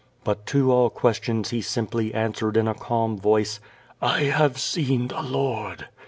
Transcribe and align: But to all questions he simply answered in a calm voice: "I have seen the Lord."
But 0.23 0.47
to 0.47 0.71
all 0.71 0.89
questions 0.89 1.51
he 1.51 1.61
simply 1.61 2.11
answered 2.11 2.57
in 2.57 2.67
a 2.67 2.73
calm 2.73 3.19
voice: 3.19 3.59
"I 4.01 4.21
have 4.21 4.57
seen 4.57 5.09
the 5.09 5.21
Lord." 5.21 5.89